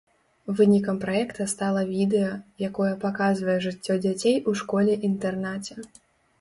[0.59, 2.31] Вынікам праекта стала відэа,
[2.69, 5.83] якое паказвае жыццё дзяцей у школе-інтэрнаце.